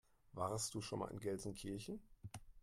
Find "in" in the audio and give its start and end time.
1.11-1.19